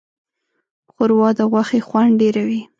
ښوروا 0.93 1.29
د 1.37 1.39
غوښې 1.51 1.79
خوند 1.87 2.13
ډېروي. 2.21 2.61